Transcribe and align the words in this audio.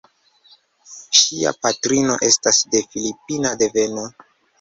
Ŝia 1.19 1.51
patrino 1.65 2.15
estas 2.29 2.61
de 2.77 2.81
filipina 2.95 3.53
deveno. 3.61 4.07